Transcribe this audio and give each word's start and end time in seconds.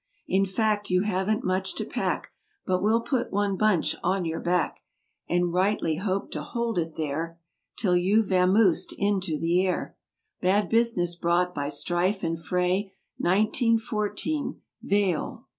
In 0.27 0.47
fact 0.47 0.89
you 0.89 1.03
haven't 1.03 1.43
much 1.43 1.75
to 1.75 1.85
pack; 1.85 2.31
But 2.65 2.81
we'll 2.81 3.01
put 3.03 3.31
one 3.31 3.55
bunch 3.55 3.95
on 4.03 4.25
your 4.25 4.39
back 4.39 4.79
(And 5.29 5.53
rightly 5.53 5.97
hope 5.97 6.31
to 6.31 6.41
hold 6.41 6.79
it 6.79 6.95
there 6.95 7.37
172 7.79 7.81
'Till 7.83 7.97
you've 7.97 8.27
vamoosed 8.29 8.93
into 8.97 9.37
the 9.39 9.63
air) 9.63 9.95
"Bad 10.41 10.69
Business" 10.69 11.15
brought 11.15 11.53
by 11.53 11.69
strife 11.69 12.23
and 12.23 12.43
fray— 12.43 12.93
Nineteen 13.19 13.77
fourteen, 13.77 14.61
VALE! 14.81 15.45